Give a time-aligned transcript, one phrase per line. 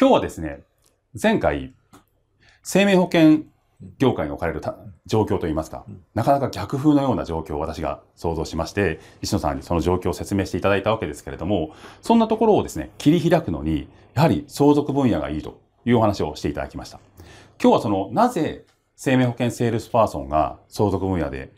[0.00, 0.62] 今日はですね、
[1.22, 1.74] 前回、
[2.62, 3.40] 生命保険
[3.98, 4.62] 業界に置かれる
[5.04, 5.84] 状況といいますか、
[6.14, 16.98] なかなか逆風のような状況を私が想像しまして、石野さんにその状況を説明していただいたわけですけれども、そんなところをですね、切り開くのに、やはり相続分野がいいというお話をしていただきました。
[17.62, 18.64] 今日はその、なぜ
[18.96, 21.52] 生命保険セールスパーソンが相続分野で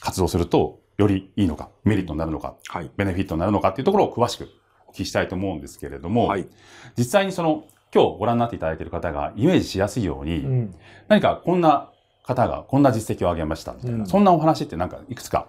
[0.00, 4.48] 活動するとよりいいのか、メリットになるのか、はい、ベネフィットになるのかっていうところを詳しく
[4.88, 6.48] お聞きしたいと思うんですけれども、はい、
[6.96, 7.64] 実際にその
[7.94, 10.74] 今日ご覧になっていただいている方がイメージしやすいように、うん、
[11.08, 11.90] 何かこんな
[12.24, 15.46] 方がこんな実績を上げましたみたいな、うん、そんなお話ってなんかいくつか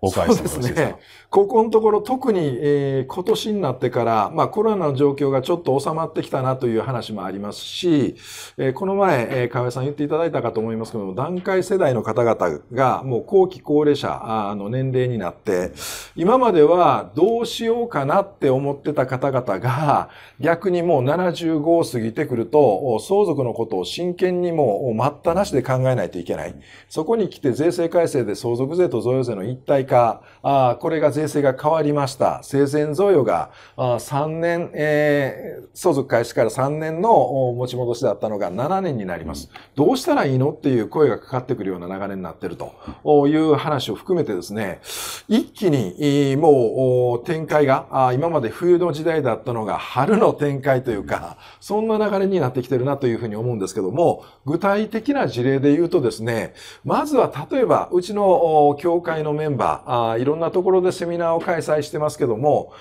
[0.00, 0.90] お伺いしてもよろしいですか。
[0.90, 0.96] ね、
[1.30, 8.16] ここのところ特に、えー、今年になってから、まあコロナの状況がちょっと収まってきたなという話もありますし、
[8.58, 15.72] えー、この前、えー、河合さん言っていただいたかと思いますけども、段階世代の方々がもう後期高齢者の年齢になって、
[16.14, 26.54] 今まではどうしようかなって思ってた方々が、逆にもう75を過ぎてくると、相続のことを真剣にも待ったなしで考えないといけない。
[26.88, 32.40] そこに来て税制改正で相続税と贈与税の一体化、あこれが税制が変わりました。
[32.42, 37.10] 生前贈与があ3年、えー、相続開始から3年の
[37.56, 39.50] 持ち戻しだったのが7年になります。
[39.74, 40.52] どうしたらいいの？
[40.52, 44.80] っていう声がかかってくるような流れになっているという話を含めてですね、
[45.28, 62.72] 一気にもう展開が、今まで冬の時代だったのが春の展開というか、そんな流れになってきてるなというふうに思うんですけども、具体的な事例で言うとですね、まずは例えば、うちの協会のメンバー、ば、あいろんなところでセミナーを開催してますけども、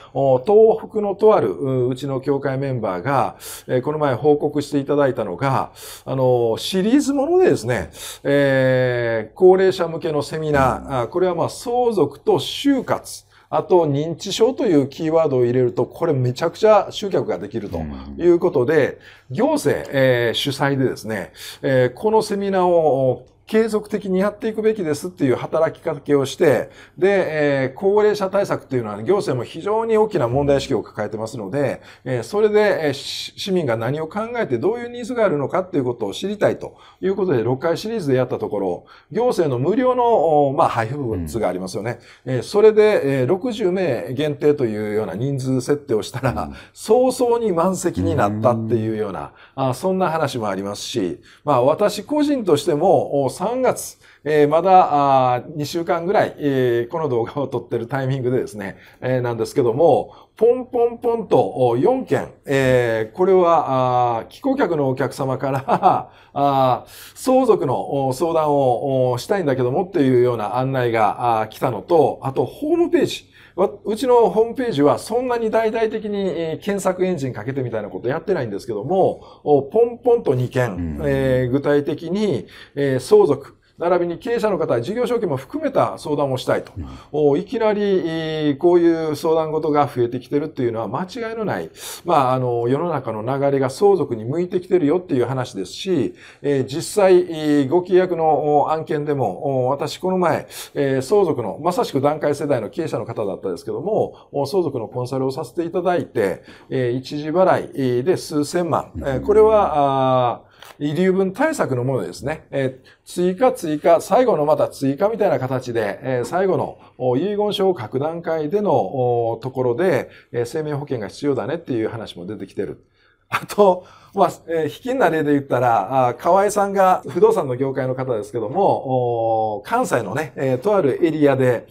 [0.45, 3.35] 東北のとあるうちの協会メンバーが、
[3.67, 5.71] えー、この前報告していただいたのが、
[6.05, 7.91] あの、シリーズものでですね、
[8.23, 17.79] えー、高齢者向けのセミナー、これはまあ相続と就活、あと、認知症というキーワードを入れると、これめちゃくちゃ集客ができると
[18.17, 41.99] いうことで、行政、えー、主催でですね、えー、このセミナーを継続的にやっていくべきですっていう働きかけをして、で、えー、高齢者対策っていうのは、行政も非常に大きな問題意識を抱えてますので、えー、それで、えー、市民が何を考えてどういうニーズがあるのかっていうことを知りたいということで、6回シリーズでやったところ、行政の無料の、まあ、配布物がありますよね。
[42.25, 86.71] うん、えー、それで、えー、60名限定というような人数設定をしたら、うん、早々に満席になったっていうような、あそんな話もありますし、まあ、私個人としても、3月、えー、まだあ2週間ぐらい、えー、この動画を撮ってるタイミングでですね、えー、なんですけども、ポンポンポンと4件、えー、これは、寄港客のお客様から あ相続の相談をしたいんだけどもっていうような案内が来たのと、あとホームページ、うちのホームページはそんなに大々的に検索エンジンかけてみたいなことやってないんですけども、ポンポンと2件、えー、具体的に、えー、相続、並びに経営者の方、事業承継も含めた相談をしたいと。
[87.11, 91.69] うん、いきなり、こういう相談事が増えてきてるっていうのは間違いのない、
[92.05, 112.47] まあ、あの、世の中の流れが相続に向いてきてるよっていう話ですし、えー、実際、ご契約の案件でも、私この前、えー、相続の、まさしく段階世代の経営者の方だったですけども、相続のコンサルをさせていただいて、えー、一時払いで数千万、えー、これは、あ遺留分対策のものですね。
[112.51, 122.83] えー、追加追加、最後のまた追加みたいな形で、えー、最後の遺言書を書く段階でのところで、えー、生命保険が必要だねっていう話も出てきてる。
[123.29, 131.67] あと、まあ、えー、卑近な例で言ったら、あ河合さんが不動産の業界の方ですけども、関西のね、えー、とあるエリアで、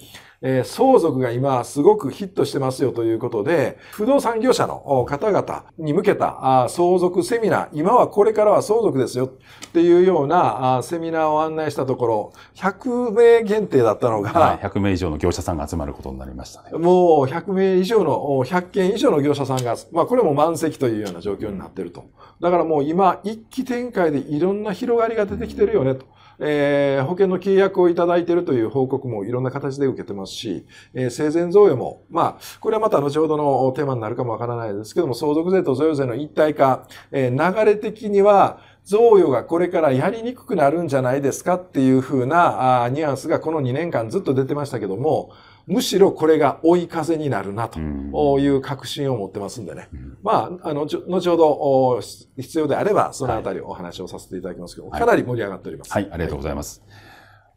[0.46, 16.72] えー、相続が今すごくヒットしてますよということで、不動産業者の方々に向けた相続セミナー、今はこれからは相続ですよっていうようなセミナーを案内したところ、100名限定だったのが、はい、100名以上の業者さんが集まることになりましたね。
[16.72, 22.04] もう100名以上の、100件以上の業者さんが、まあこれも満席というような状況になっていると。
[22.42, 26.04] だからもう今一気展開でいろんな広がりが出てきてるよねと。
[26.38, 45.32] えー、保険の契約をいただいているという報告もいろんな形で受けてますし、えー、生前贈与も、まあ、これはまた後ほどのテーマになるかもわからないですけども、相続税と贈与税の一体化、えー、流れ的には、贈与がこれからやりにくくなるんじゃないですかっていうふうなあニュアンスがこの2年間ずっと出てましたけども、
[45.66, 49.88] むしろこれが追い風になるなという確信を持ってますんでね。
[49.92, 52.00] うん、まあ、あの、後ほど
[52.36, 55.92] 必要であれば、そのあたりお話をさせていただきますけど、はい、かなり盛り上がっております。
[55.92, 56.82] はい、ありがとうございます。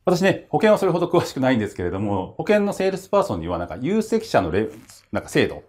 [0.05, 4.69] 私ね、保険はそれほど詳しくないんですけれども、保険のセールスパーソンにはなんか優績者のレ
[5.11, 5.63] なんか制度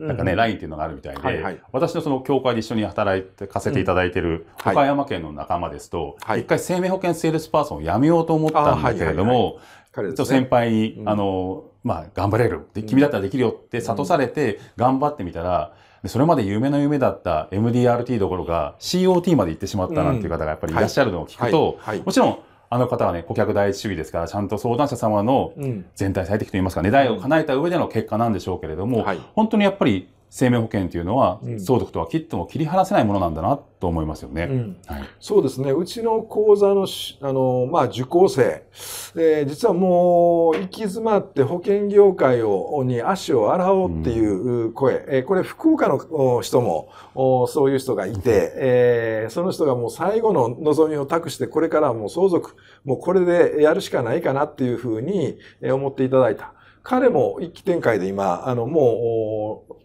[0.00, 1.62] なんかね、ラインっていうのがあるみたいで、はいはい。
[1.72, 4.74] 私のその協会で一緒に働いて、かせていただいてるはい。
[4.74, 6.44] 岡山県の仲間ですと、一、はい。
[6.44, 9.54] 回生命保険セールスパーソンを辞めようと思ったんだけれども、あはい。
[9.92, 10.26] 彼ですね。
[10.26, 10.48] ちょっと先。
[10.48, 11.08] 輩に、うん。
[11.08, 12.68] あの、まあ、頑張れる。
[12.74, 15.72] で君だったらできるよって諭されて、頑張ってみたら、
[16.02, 22.38] でそれまで夢の夢だった MDRT どころか COT まで行ってしまったなんていう方がやっぱりいらっしゃるのを聞くと、もちろん、
[22.72, 25.84] あの方はね、顧客第一主義ですから、ちゃんと相談者様のうん。
[25.96, 29.20] 全体最適といいますか、願いを叶えた上での結果なんでしょうけれども、はい。
[29.34, 34.44] 本当にやっぱり生命保険というのは、うん相続とは切っても切り離せないものなんだなと思いますよね。
[34.44, 35.02] うんはい。
[35.18, 35.72] そうですね。
[35.72, 38.62] うちの講座のし、あの、まあ、受講生、
[39.16, 52.54] えー実はもう、行き詰まって保険業界を、に足を洗おうっていう声、えーこれ、福岡のお人も、おそういう人がいて、えーその人がもう最後の望みを託して、これからはもう相続、
[52.84, 56.52] もうこれでやるしかないかなっていうふうにえー思っていただいた。
[56.82, 59.76] 彼も一気展開で今、あの、もう、お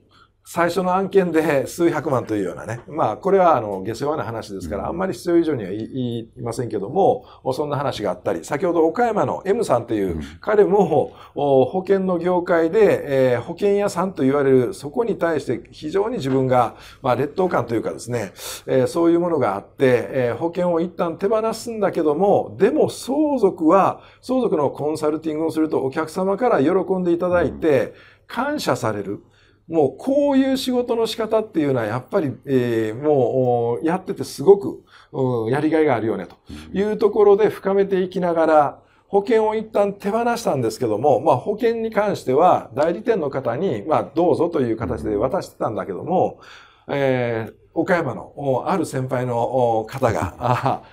[0.47, 2.79] 最初の案件で数百万というようなね。
[2.87, 18.31] まあ、これはあの、下世話な話ですから、あんまり必要以上には言いませんけども、そんな話があったり、先ほど岡山の M さんという、彼もお保険の業界で、えー保険屋さんと言われる、そこに対して非常に自分が、まあ、劣等感というかですね、
[18.67, 26.69] えーそういうものがあって、えー保険を一旦手放すんだけども、でも相続は、相続のコンサルティングをするとお客様から喜
[26.99, 27.95] んでいただいて、
[28.27, 29.23] 感謝される。
[29.67, 36.35] もうこういう仕事の仕方っていうのはやっぱり、えーもうおやっててすごく、うんやりがいがあるよねと。
[36.73, 46.39] いうところで深めていきながら、保険を一旦手放したんですけども、まあ保険に関しては代理店の方に、まあどうぞという形で渡してたんだけども、
[46.87, 50.83] えー岡山のおある先輩のお方が、あ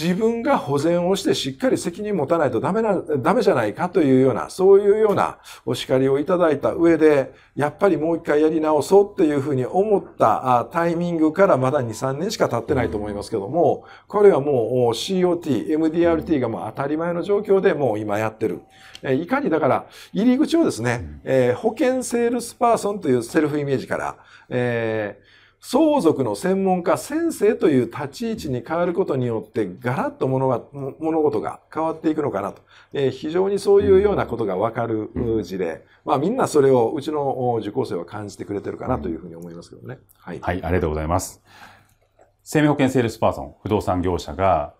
[0.00, 18.60] 自分が保全をしてしっかり責任持たないとダメな、ダメじゃないかというような、そういうようなお叱りをいただいた上で、やっぱりもう一回やり直そうっていうふうに思ったタイミングからまだ2、3年しか経ってないと思いますけども、これはもう COT、MDRT がもう当たり前の状況でもう今やってる。
[19.02, 24.16] いかにだから、入り口をですね、えー保険セールスパーソンというセルフイメージから、
[24.48, 30.62] えー相続の専門家、先生という立ち位置に変わることによって、ガラッと物が
[31.00, 32.62] 物事が変わっていくのかなと。
[32.92, 35.84] えー非常にそういうようなことがわかるう事例。
[36.04, 39.98] まあみんなそれをうちのお受講生は感じてくれてるかなというふうに思いますけどね。
[40.18, 40.40] はい。
[40.40, 41.42] はい、ありがとうございます。
[42.44, 44.74] 生命保険セールスパーソン、不動産業者が、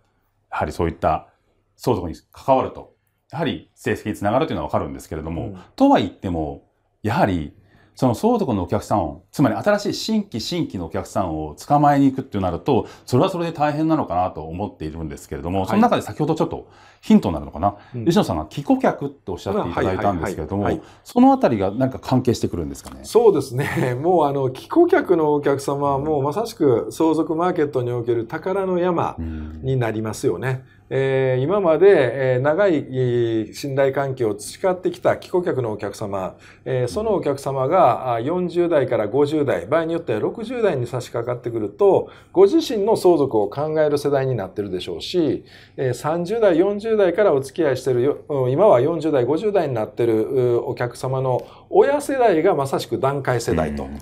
[0.50, 1.28] やはりそういった
[1.76, 2.94] 相続に関わると、
[3.30, 6.66] やはり成績につながるというのはわかるんですけれども、うんとは言っても、
[7.02, 7.54] やはり、
[7.98, 16.68] その相続のお客さんを、つまり新しい新規新規のお客さんを捕まえに行くってなると、それはそれで大変なのかなと思っているんですけれども、はいその中で先ほどちょっと
[17.00, 23.00] ヒントになるのかな、うん吉野さんが既顧客っておっしゃっていただいたんですけれどもそのあたりが何か関係してくるんですかね？
[23.02, 23.94] そうですね。
[24.00, 30.64] もうあの、既顧客のお客様はもうまさしく相続マーケットにおける宝の山うんになりますよね。
[30.90, 45.44] えー今まで、えー長い信頼関係を培ってきた既顧客のお客様、えーそのお客様が40代から50代、場合によっては60代に差し掛かってくると、ご自身の相続を考える世代になってるでしょうし、
[45.76, 53.84] えー30代、40代からお付き合いしてるよ、今は40代、50代になってるお客様の親世代がまさしく段階世代と。
[53.84, 53.98] うん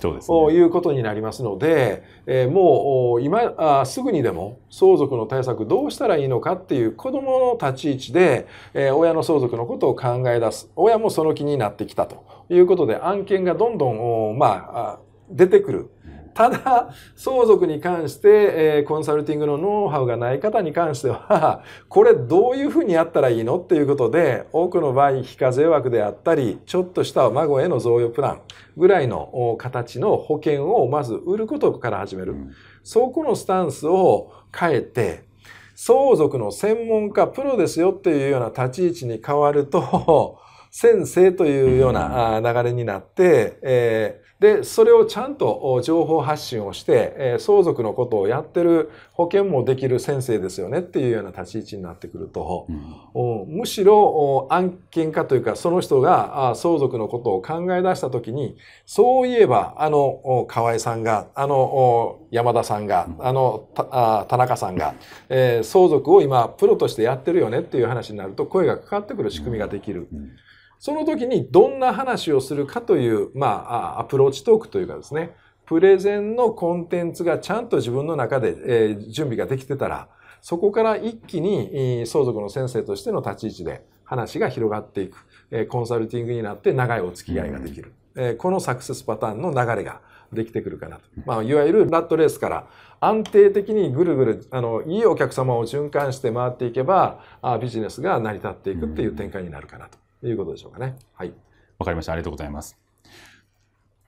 [0.49, 0.55] ね。
[0.55, 2.63] いうことになりますので、えーもう
[3.15, 15.89] お今あすぐにでも相続の対策どうしたらいいのかっていう子供の立ち位置で、えー親の相続のことを考え出す親もその気になってきたということで案件がどんどんおまああ出てくる。
[16.37, 28.41] ただ、相続に関して、えーコンサルティングのノウハウがない方に関しては、 これどういうふうにやったらいいのっていうことで、多くの場合、非課税枠であったり、ちょっとした孫への贈与プラン
[28.77, 32.33] ぐらいのお形の保険をまず売ることから始める。
[32.33, 32.51] うん
[32.83, 35.25] そこのスタンスを変えて、
[35.75, 40.37] 相続の専門家、プロですよっていうような立ち位置に変わると、
[40.71, 52.95] 先生というようなあ流れになって、えーで、それをちゃんとお情報発信をして、えー相続のことをやってる保険もできる先生ですよねっていうような立ち位置になってくると、うん。
[53.13, 64.95] おむしろお案件化というか、その人があ相続のことを考え出したときに、そういえば、あの、お河合さんが、あの、お山田さんが、あの、田中さんが、
[65.29, 70.07] えー相続を今、プロとしてやってるよねっていう話になると、声がかかってくる仕組みができる。
[70.13, 70.29] うん
[70.79, 80.07] その時にどんな話をするかという、まあ、あアプローチトークというかですね、プレゼンのコンテンツがちゃんと自分の中で、えー準備ができてたら、
[80.41, 85.25] そこから一気にえー相続の先生としての立ち位置で話が広がっていく。
[85.51, 87.93] えーコンサルティングになって長いお付き合いができる。
[88.17, 90.01] えー、このサクセスパターンの流れが
[90.33, 91.03] できてくるかなと。
[91.25, 92.67] まあ、いわゆるラットレースから
[92.99, 99.87] 安定的にぐるぐる、あの、いいお客様を循環して回っていけば、あビジネスが成り立っていくっていう展開になるかな
[100.21, 100.95] ということでしょうかね。
[101.13, 101.33] はい。
[101.77, 102.13] わかりました。
[102.13, 102.77] ありがとうございます。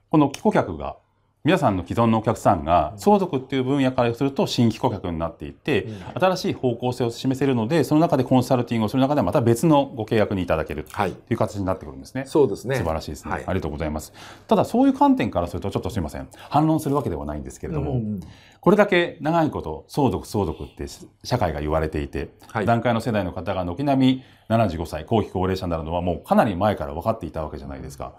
[0.10, 0.98] この寄顧客が
[1.46, 12.26] 皆さんの既存のお客さんが相続っていう分野からすると新規顧客になっていて、新しい方向性を示せるのでその中でコンサルティングをする中でまた別のご契約にいただけるという形になってくるんですね。
[12.26, 12.76] そうですね。
[12.76, 14.12] 素晴らしいですね、はい、ありがとうございます。
[14.48, 18.20] ただそういう観点からするとちょっとすみません反論するわけではないんですけれども、うんうん、
[18.60, 20.88] これだけ長いこと相続相続って
[21.24, 28.14] 社会が言われていて、はい、段階の世代の方が軒並み75歳後期高齢者になるのはもうかなり前から分かっていたわけじゃないですか。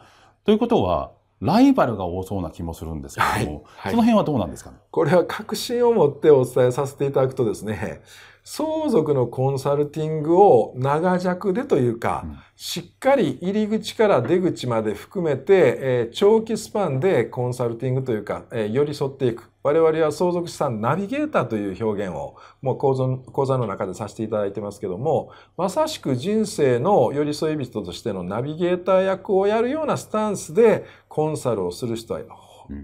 [0.46, 3.64] ということはライバルが多そうな気もするんですけれども、はい。
[3.76, 8.02] はい、その辺はどうなんですか、ね、これは確信を持ってお伝えさせていただくとですね、
[8.44, 19.49] 相続のコンサルティングを長尺でというか、うん、しっかり入り口から出口まで含めて、えー、長期スパンでコンサルティングというか、えー、寄り添っていく。
[19.62, 32.20] 我々は相続資産ナビゲーターという表現をもう講座講座の中でさせていただいてますけども、まさしく人生の寄り添い人としてのナビゲーター役をやるようなスタンスでコンサルをする人は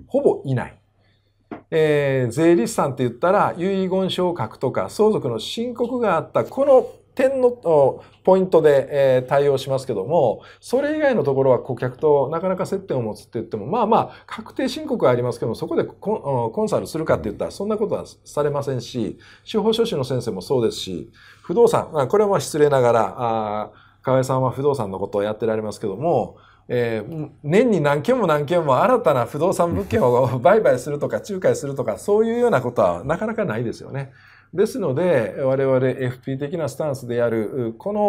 [0.06, 0.78] ほぼいない。
[1.70, 7.50] えー、税理士さんって言ったら遺言書を書くとか相続の申告があったこの点の
[8.22, 21.10] ポイントで、え、対応しますけども、それ以外のところは顧客となかなか接点を持つって言っても、まあまあ、確定申告はありますけども、そこでコンサルするかって言ったら、そんなことはされませんし、司法書士の先生もそうですし、
[21.42, 23.70] 不動産、これは失礼ながら、あ
[24.02, 26.36] 河合さんは不動産のことをやってられますけども、
[26.68, 34.12] えー、年に何件も何件も新たな不動産物件を売買するとか仲介するとかそういうようなことはなかなかないですよね。
[34.56, 38.00] ですので我々 FP 的なスタンスでやるこの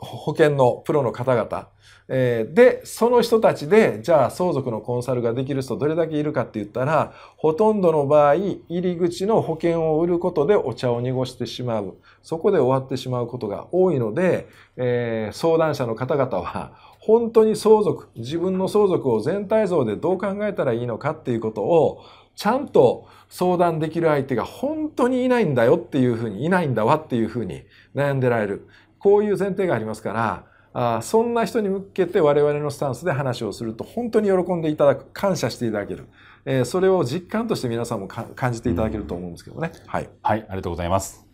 [0.00, 1.68] 保険のプロの方々
[2.08, 11.96] でその人たちでじゃあ相続のコンサルができる人どれだけいるかって言ったらほとんどの場合入り口の保険を売ることでお茶を濁してしまう。
[12.22, 22.02] そこで終わってしまうことが多いので、えー、相談者の方々は本当に相続、自分の相続を全体像でどう考えたらいいのかっていうことを、
[22.36, 27.64] ちゃんと相談できる相手が本当にいないんだよっていうふうに、いないんだわっていうふうに
[27.94, 28.68] 悩んでられる。
[28.98, 36.06] こういう前提がありますから、あそんな人に向けて我々のスタンスで話をすると本当に喜んでいただく、感謝していただける。
[36.44, 39.72] えー、それを実感として皆さんも感じていただけると思うんですけどね。
[39.86, 40.08] はい。
[40.22, 41.26] はい、ありがとうございます。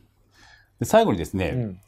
[0.78, 1.80] で最後にですね、うん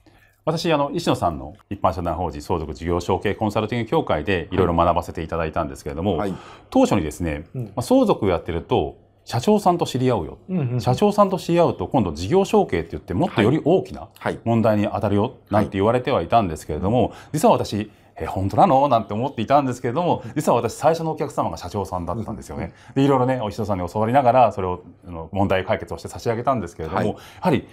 [0.47, 6.35] 私、あの、石野さんの一般社団法人相続事業承継コンサルティング協会でいろいろ学ばせていただいたんですけれども、はい、
[6.69, 14.09] 当初にですね、うん、まあ、相続をやってると、社長さんと知り合うよ、うんうん、社長さんと知り合うと今度事業承継って言ってもっとより大きな
[14.45, 18.87] 問題に当たるよなんて言われてはいたんですけれども、はい、実は私え本当なの？
[18.87, 22.73] なんて思っていたんですけれども実は私最初のお客様が社長さんだったんですよね。
[22.95, 24.85] でいろいろねお石野さんに教わりながらそれを
[25.33, 27.67] 問題解決をして差し上げたんですけれども、はい、やはり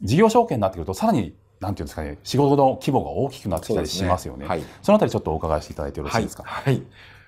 [0.00, 4.44] 事業承継になってくるとさらになんていうんですかね、仕事の規模が大きくなってきたりしますよね。
[4.46, 4.56] そ、ね。
[4.56, 6.42] はい、そのあたりちょっとお伺いしていただいてよろしいですか？
[6.44, 6.82] はい、はい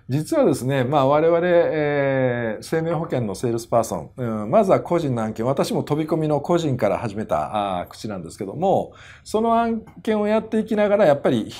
[0.09, 8.93] 実はですね、まあ我々、えー、生命保険のセールスパーソン、うん、まずは個人の案件、私も飛び込みの個人から始めたあ口なんですけども、
[9.25, 11.53] その案件をやっていきながら、やっぱり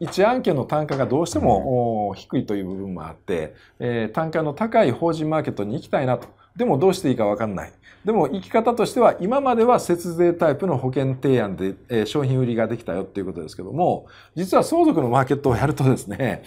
[0.00, 6.28] 一案件の単価がどうしても、低いという部分もあって、えー、単価の高い法人マーケットに行きたいなと。
[6.54, 7.72] でもどうしていいかわかんない。
[8.04, 16.42] でも生き方としては今までは節税タイプの保険提案で、え商品売りができたよっていうことですけども、実は相続のマーケットをやるとですね、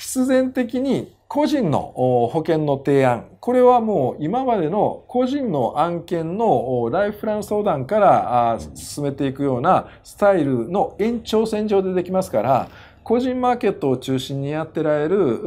[0.00, 1.92] 必然的に個人の
[2.32, 12.68] 保険の提案、これはもう今までの個人の案件のライフプラン相談から進めていくようなスタイルの延長線上でできますから、
[13.04, 15.38] 個人マーケットを中心にやってられる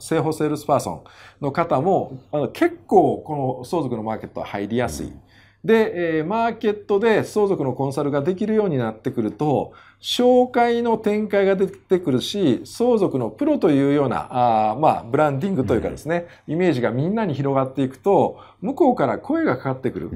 [0.00, 1.02] 生保セールスパーソン
[1.40, 2.18] の方も
[2.52, 5.12] 結構この相続のマーケットは入りやすい。
[5.64, 14.28] で、えー、マーケットで相続のコンサルができるようになってくると、紹介の展開が出てくるし、相続のプロというような、
[14.72, 20.10] あまあ、ブランディングというかですね、イメージがみんなに広がっていくと、向こうから声がかかってくる。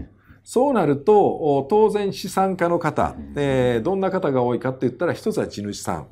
[0.45, 6.07] そうなると、当然資産家の方、えー、どんな方が多いかって言ったら、一つは地主さん。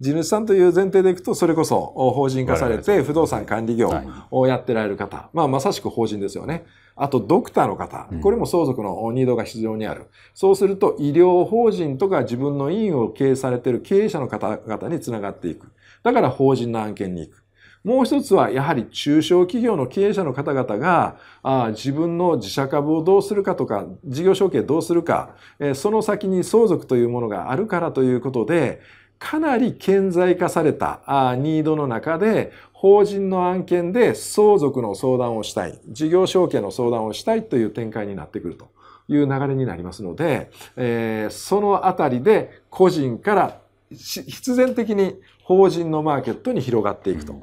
[0.00, 3.90] 地主さんという前提でいくと、それこそ法人化されて不動産管理業
[4.30, 5.28] をやってられる方。
[5.32, 6.64] まあ、まさしく法人ですよね。
[6.94, 8.08] あと、ドクターの方。
[8.22, 10.06] これも相続のニードが非常にある。
[10.34, 15.68] そうすると、医療法人とか自分の医院を経営されている経営者の方々につながっていく。
[16.04, 17.42] だから法人の案件に行く。
[17.84, 28.80] もう一つは、やはり中小企業の経営者の方々が、あ自分の自社株をどうするかとか、事業承継どうするか、えその先に相続というものがあるからということで、
[29.18, 38.68] かなり顕在化されたあニードの中で、法人の案件で相続の相談をしたい、事業承継の相談をしたいという展開になってくると
[39.08, 43.60] いう流れになりますので、えー、そのあたりで個人から
[43.90, 47.34] 必然的に法人のマーケットに広がっていくと。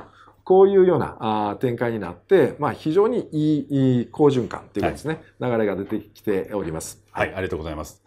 [0.46, 7.04] こういうようなあ展開になって、まあ、非常にいいいい好循環というかですね、はい、流れが出てきております。
[7.12, 8.04] はい、ありがとうございます。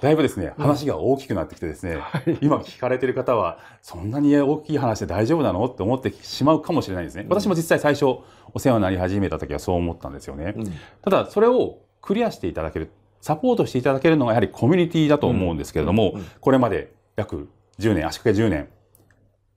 [0.00, 7.26] だいぶですね、話が大きくなってきてですね、はい、今聞かれている方は、そんなに大きい話で大丈夫なのって思ってしまうかもしれないですね。
[7.28, 8.18] 私も実際最初、
[8.52, 10.54] お世話になり始めた時はそう思ったんですよね。
[10.56, 10.72] うん、
[11.02, 17.48] ただ、それをクリアしていただける、サポートしていただけるのがやはりコミュニティだと思うんですけれども、これまで約
[17.78, 18.68] 10年、足掛け10年、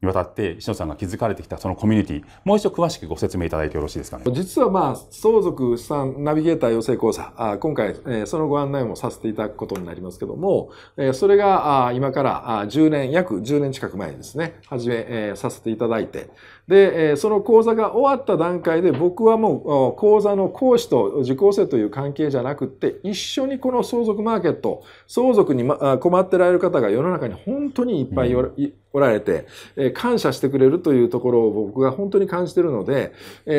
[0.01, 2.23] にわたって石野さんが築かれてきたそのコミュニティ。
[2.43, 4.25] もう一度詳しくご説明いただいてよろしいですかね。
[4.31, 7.33] 実はまあ相続資産ナビゲーター養成講座。
[7.35, 14.59] あ今回、えー、そのご案内もさせていただくことになりますけども、えー、それがあ今からあ10年約10年近く前にですね。
[14.67, 16.29] 始め、えー、させていただいて
[16.67, 25.63] で、その講座が終わった段階で僕はもう講座の講師と受講生という関係じゃなくって一緒にこの相続マーケット相続に
[25.99, 29.47] 困ってられる方が世の中に本当にいっぱいおられて、
[29.93, 33.13] 感謝してくれるというところを僕が本当に感じているので、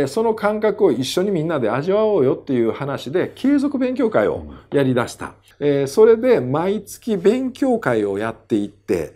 [0.06, 5.34] その感覚を一緒にみんなで味わおうよっていう話で継続勉強会をやり出した。
[5.86, 9.14] それで毎月勉強会をやっていって、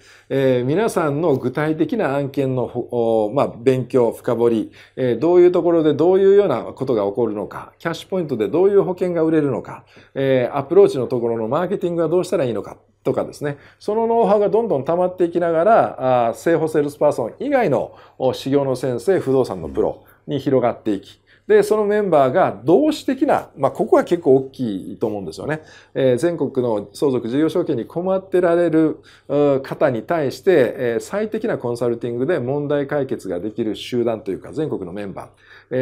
[0.64, 9.84] 皆さんの具体的な案件の、まあ、勉勉強、深掘り、えどういうところでどういうようなことが起こるのか、キャッシュポイントでどういう保険が売れるのか、
[10.14, 17.96] えアプローチのところのマーケティングはどうしたらいいのか、とかですね、そのノウハウがどんどん溜まっていきながら、あ生保セールスパーソン以外の
[18.32, 21.20] 修行の先生、不動産のプロに広がっていき、
[21.52, 25.61] で、そのメンバーが同志的な、まあ、ここは結構大きいと思うんですよね。
[25.94, 29.02] えー、全国の相続事業承継に困ってられる
[29.62, 35.28] 方に対して、えー、最適なコンサルティングで問題解決ができる集団というか、全国のメンバー。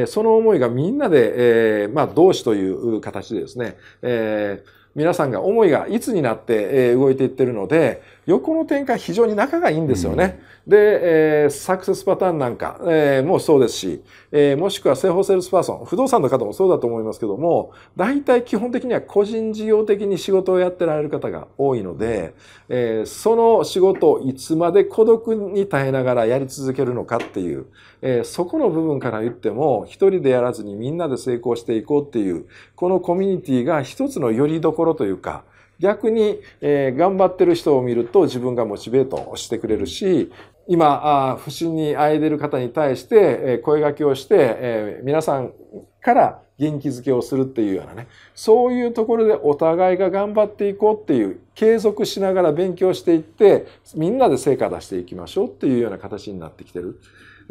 [0.00, 10.40] えー、その思いがみんなで、えー、まあ、同志という形でですね、えー皆さんが思いがいつになって動いていってるので、横の展開非常に仲がいいんですよね。
[10.66, 22.34] うん、で、えー、サクセスパターンなんか、えー、もそうですし、えー、もしくは生保セールスパーソン、不動産の方もそうだと思いますけども、大体基本的には個人事業的に仕事をやってられる方が多いので、
[22.68, 27.66] えー、その仕事をいつまで孤独に耐えながらやり続けるのかっていう、
[28.02, 35.44] えー、そこの部分から言っても、一人でやらずにみんなで成功していこうっていう、このコミュニティが一つの拠り所というか、
[35.80, 40.30] 逆に、えー、頑張ってる人を見ると自分がモチベートをしてくれるし、
[40.68, 41.00] 今、
[41.32, 45.52] あ不審にあいでる方に対して、えー、声掛けをして、えー、皆さん
[46.00, 57.00] から元気づけをするっていうようなね、そういうところでお互いが頑張っていこうっていう、継続しながら勉強していって、みんなで成果出していきましょうっていうような形になってきてる。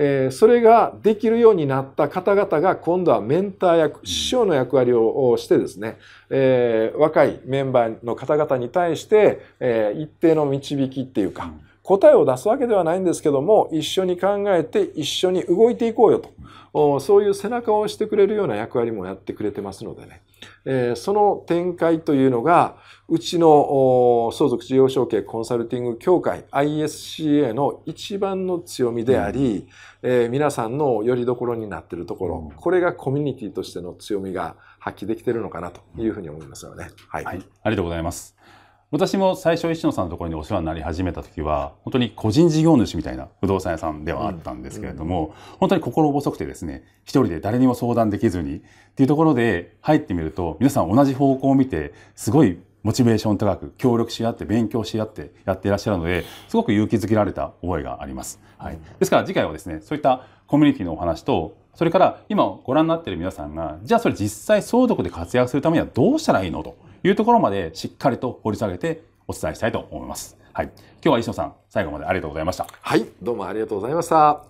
[0.02, 5.98] えそれができるようになった方々が今度はメンター役、師匠の役割をしてですね、
[6.30, 11.52] え若いメンバーの方々に対して、え一定の導きっていうか、
[11.90, 17.00] 答えを出すわけではないんですけども、一緒に考えて一緒に動いていこうよと。
[17.00, 20.22] そういう背中を押してくれるような役割もやってくれてますのでね。
[20.66, 29.68] えその展開というのが、うちの相続事業承継コンサルティング協会 ISCA の一番の強みであり、
[30.04, 36.90] うん、えー、皆さんの拠り所になっているところ、うん、これがコミュニティとしての強みが発揮できているのかなというふうに思いますよね。
[37.08, 37.26] はい。
[37.26, 38.36] はい、ありがとうございます。
[38.92, 45.26] 私も最初石野さんのところにお世話になり始めた時は本当に個人事業主みたいな不動産屋さんではあったんですけれども、うん。
[45.26, 48.62] うん、本当に心細くてですね一人で誰にも相談できずにっ
[48.96, 58.40] ていうところで入ってみると皆さん同じ方向を見てすごいモチベーション高く協力し合って勉強し合ってやっていらっしゃるのですごく勇気づけられた覚えがあります。
[58.58, 70.38] はい、ですから次回はですねそういったコミュニティのお話とそれから今ご覧になっている皆さんがじゃあそれ実際相続で活躍するためにはどうしたらいいのというところまでしっかりと掘り下げてお伝えしたいと思います。
[70.54, 72.68] はい、今日は石野さん最後までありがとうございました。
[72.82, 74.44] はいどうもありがとうございました。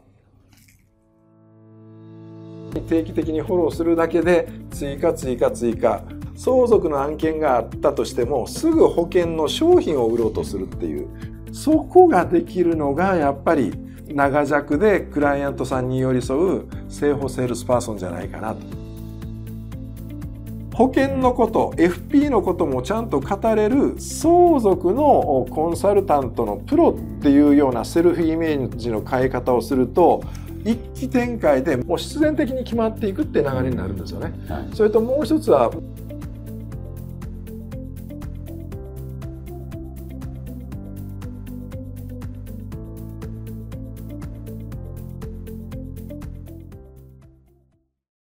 [2.88, 6.04] 定期的にフォローするだけで追加追加追加
[6.36, 11.10] 相続の案件があったとしてもすぐ保険の商品を売ろうとするっていう
[11.52, 13.74] そこができるのがやっぱり
[14.08, 18.79] 長尺でクライアントさんに寄り添う生保セールスパーソンじゃないかなと。
[20.80, 30.24] 保険のこと FP のこともちゃんと語れる相続のコンサルタントのプロっていうようなセルフイメージの変え方をすると
[30.64, 34.32] 一気展開でもう必然的に決まっていくって流れになるんですよね。
[34.48, 35.70] はい、それともう一つは